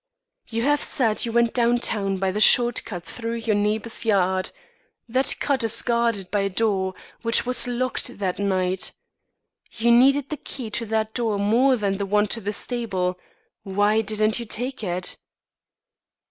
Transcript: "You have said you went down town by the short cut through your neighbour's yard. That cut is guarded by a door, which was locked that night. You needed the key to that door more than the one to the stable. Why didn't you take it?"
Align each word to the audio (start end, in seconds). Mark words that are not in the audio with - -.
"You 0.49 0.63
have 0.63 0.81
said 0.81 1.25
you 1.25 1.31
went 1.31 1.53
down 1.53 1.77
town 1.77 2.17
by 2.17 2.31
the 2.31 2.39
short 2.39 2.83
cut 2.85 3.03
through 3.03 3.35
your 3.35 3.55
neighbour's 3.55 4.03
yard. 4.03 4.49
That 5.07 5.35
cut 5.39 5.63
is 5.63 5.83
guarded 5.83 6.31
by 6.31 6.39
a 6.39 6.49
door, 6.49 6.95
which 7.21 7.45
was 7.45 7.67
locked 7.67 8.17
that 8.17 8.39
night. 8.39 8.93
You 9.73 9.91
needed 9.91 10.29
the 10.29 10.37
key 10.37 10.71
to 10.71 10.87
that 10.87 11.13
door 11.13 11.37
more 11.37 11.75
than 11.75 11.99
the 11.99 12.07
one 12.07 12.25
to 12.29 12.41
the 12.41 12.51
stable. 12.51 13.19
Why 13.61 14.01
didn't 14.01 14.39
you 14.39 14.47
take 14.47 14.83
it?" 14.83 15.17